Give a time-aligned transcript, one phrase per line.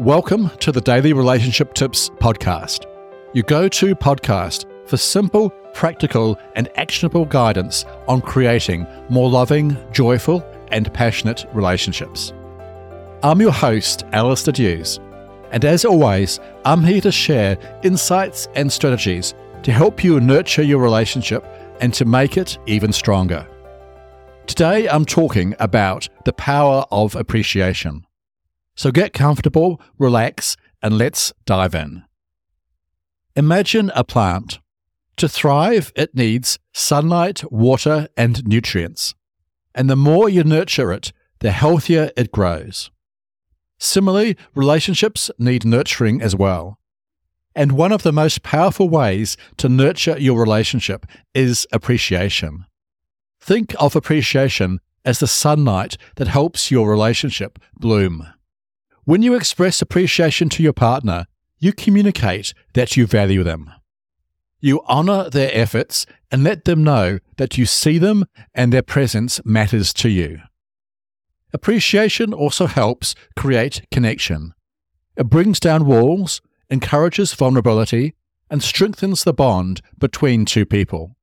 [0.00, 2.84] Welcome to the Daily Relationship Tips Podcast,
[3.32, 10.44] your go to podcast for simple, practical, and actionable guidance on creating more loving, joyful,
[10.70, 12.34] and passionate relationships.
[13.22, 15.00] I'm your host, Alastair Duhs,
[15.50, 19.32] and as always, I'm here to share insights and strategies
[19.62, 21.42] to help you nurture your relationship
[21.80, 23.48] and to make it even stronger.
[24.46, 28.06] Today, I'm talking about the power of appreciation.
[28.76, 32.04] So get comfortable, relax, and let's dive in.
[33.34, 34.60] Imagine a plant.
[35.16, 39.14] To thrive, it needs sunlight, water, and nutrients.
[39.74, 42.90] And the more you nurture it, the healthier it grows.
[43.78, 46.78] Similarly, relationships need nurturing as well.
[47.54, 52.66] And one of the most powerful ways to nurture your relationship is appreciation.
[53.40, 58.26] Think of appreciation as the sunlight that helps your relationship bloom.
[59.06, 61.26] When you express appreciation to your partner,
[61.60, 63.70] you communicate that you value them.
[64.58, 69.40] You honor their efforts and let them know that you see them and their presence
[69.44, 70.40] matters to you.
[71.52, 74.54] Appreciation also helps create connection.
[75.16, 78.16] It brings down walls, encourages vulnerability,
[78.50, 81.16] and strengthens the bond between two people.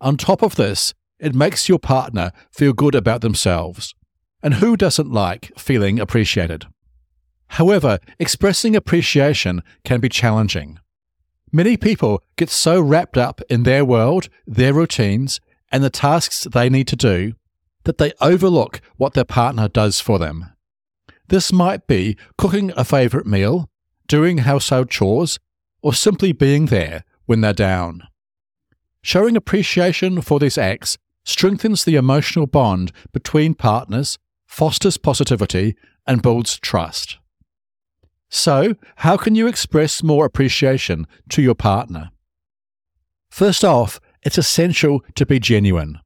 [0.00, 3.96] On top of this, it makes your partner feel good about themselves.
[4.44, 6.66] And who doesn't like feeling appreciated?
[7.48, 10.78] However, expressing appreciation can be challenging.
[11.52, 16.68] Many people get so wrapped up in their world, their routines, and the tasks they
[16.68, 17.34] need to do
[17.84, 20.52] that they overlook what their partner does for them.
[21.28, 23.70] This might be cooking a favourite meal,
[24.06, 25.38] doing household chores,
[25.82, 28.02] or simply being there when they're down.
[29.02, 36.58] Showing appreciation for these acts strengthens the emotional bond between partners, fosters positivity, and builds
[36.58, 37.18] trust.
[38.36, 42.10] So, how can you express more appreciation to your partner?
[43.30, 46.00] First off, it's essential to be genuine.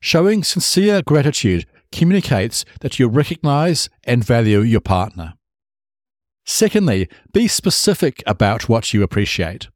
[0.00, 5.34] Showing sincere gratitude communicates that you recognize and value your partner.
[6.44, 9.68] Secondly, be specific about what you appreciate.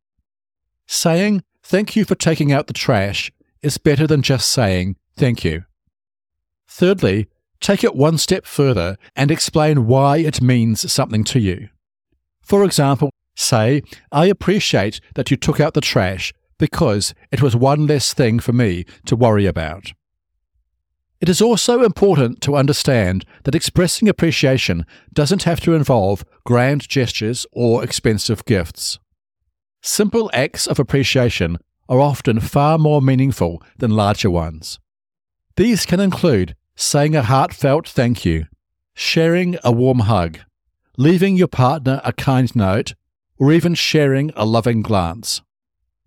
[0.89, 3.31] Saying, thank you for taking out the trash
[3.63, 5.63] is better than just saying, thank you.
[6.67, 7.29] Thirdly,
[7.61, 11.69] take it one step further and explain why it means something to you.
[12.45, 13.83] For example, say,
[14.13, 18.53] I appreciate that you took out the trash because it was one less thing for
[18.53, 19.93] me to worry about.
[21.21, 27.47] It is also important to understand that expressing appreciation doesn't have to involve grand gestures
[27.53, 28.99] or expensive gifts.
[29.81, 31.57] Simple acts of appreciation
[31.89, 34.79] are often far more meaningful than larger ones.
[35.57, 38.47] These can include saying a heartfelt thank you,
[38.95, 40.41] sharing a warm hug,
[40.97, 42.95] leaving your partner a kind note,
[43.39, 45.43] or even sharing a loving glance.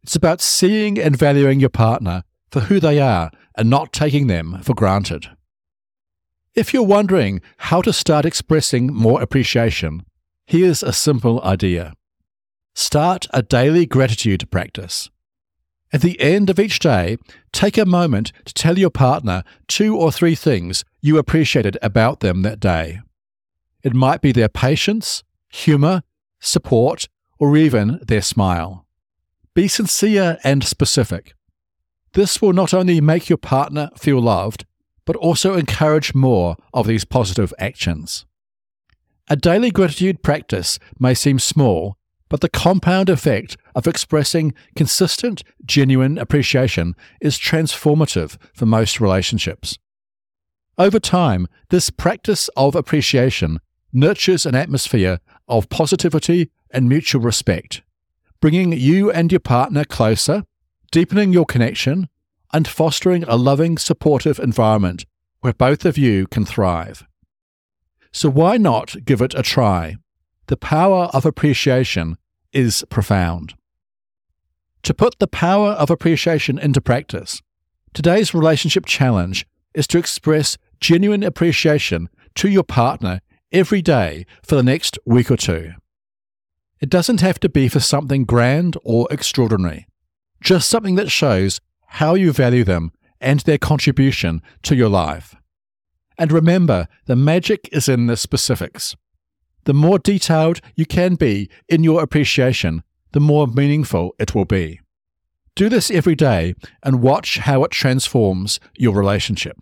[0.04, 4.60] It's about seeing and valuing your partner for who they are and not taking them
[4.64, 5.28] for granted.
[6.56, 10.06] If you're wondering how to start expressing more appreciation,
[10.46, 11.94] here's a simple idea.
[12.74, 15.10] Start a daily gratitude practice.
[15.94, 17.18] At the end of each day,
[17.52, 22.42] take a moment to tell your partner two or three things you appreciated about them
[22.42, 23.00] that day.
[23.88, 26.04] It might be their patience, humour,
[26.42, 27.08] support,
[27.40, 28.86] or even their smile.
[29.54, 31.34] Be sincere and specific.
[32.12, 34.66] This will not only make your partner feel loved,
[35.06, 38.26] but also encourage more of these positive actions.
[39.30, 41.96] A daily gratitude practice may seem small,
[42.28, 49.80] but the compound effect of expressing consistent, genuine appreciation is transformative for most relationships.
[50.78, 53.62] Over time, this practice of appreciation
[53.94, 57.82] nurtures an atmosphere of positivity and mutual respect,
[58.42, 60.44] bringing you and your partner closer,
[60.92, 62.10] deepening your connection,
[62.54, 65.06] and fostering a loving, supportive environment
[65.42, 67.06] where both of you can thrive.
[68.12, 69.98] So, why not give it a try?
[70.48, 72.18] The power of appreciation
[72.54, 73.54] is profound.
[74.84, 77.42] To put the power of appreciation into practice,
[77.94, 83.20] today's relationship challenge is to express genuine appreciation to your partner
[83.52, 85.72] every day for the next week or two.
[86.80, 89.88] It doesn't have to be for something grand or extraordinary,
[90.42, 95.36] just something that shows how you value them and their contribution to your life.
[96.20, 98.96] And remember, the magic is in the specifics.
[99.64, 104.80] The more detailed you can be in your appreciation, the more meaningful it will be.
[105.56, 106.54] Do this every day
[106.84, 109.58] and watch how it transforms your relationship.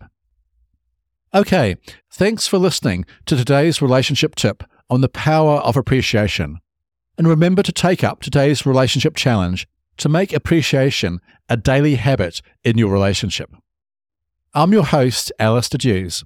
[1.36, 1.76] Okay,
[2.10, 6.60] thanks for listening to today's relationship tip on the power of appreciation.
[7.18, 9.68] And remember to take up today's relationship challenge
[9.98, 13.54] to make appreciation a daily habit in your relationship.
[14.54, 16.24] I'm your host, Alastair Duhs.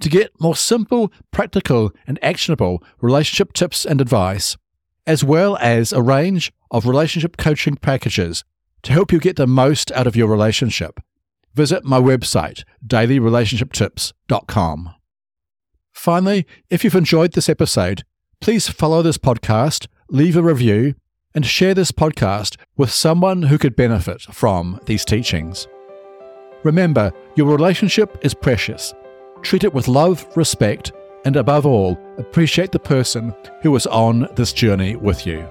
[0.00, 4.56] To get more simple, practical, and actionable relationship tips and advice,
[5.06, 8.42] as well as a range of relationship coaching packages
[8.82, 10.98] to help you get the most out of your relationship,
[11.54, 14.94] visit my website, dailyrelationshiptips.com.
[15.92, 18.04] Finally, if you've enjoyed this episode,
[18.40, 20.94] please follow this podcast, leave a review,
[21.34, 25.68] and share this podcast with someone who could benefit from these teachings.
[26.64, 28.92] Remember, your relationship is precious.
[29.42, 30.92] Treat it with love, respect,
[31.24, 35.46] and above all, appreciate the person who is on this journey with you.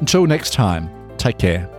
[0.00, 1.70] Until next time, take care.